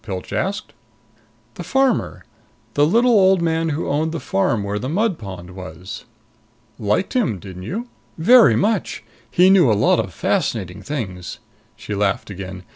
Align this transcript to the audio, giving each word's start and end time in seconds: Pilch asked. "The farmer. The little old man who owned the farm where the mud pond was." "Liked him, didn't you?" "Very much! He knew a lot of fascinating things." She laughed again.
Pilch 0.03 0.33
asked. 0.33 0.73
"The 1.53 1.63
farmer. 1.63 2.25
The 2.73 2.87
little 2.87 3.11
old 3.11 3.39
man 3.39 3.69
who 3.69 3.87
owned 3.87 4.11
the 4.13 4.19
farm 4.19 4.63
where 4.63 4.79
the 4.79 4.89
mud 4.89 5.19
pond 5.19 5.51
was." 5.51 6.05
"Liked 6.79 7.13
him, 7.13 7.37
didn't 7.37 7.61
you?" 7.69 7.87
"Very 8.17 8.55
much! 8.55 9.03
He 9.29 9.51
knew 9.51 9.71
a 9.71 9.77
lot 9.77 9.99
of 9.99 10.11
fascinating 10.11 10.81
things." 10.81 11.37
She 11.75 11.93
laughed 11.93 12.31
again. 12.31 12.63